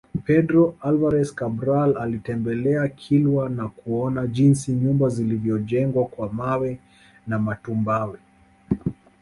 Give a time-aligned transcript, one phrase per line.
[0.27, 0.61] Pedro
[0.91, 6.79] Alvares Cabral alitembelea Kilwa na kuona jinsi nyumba zilivyojengwa kwa mawe
[7.27, 8.19] na matumbawe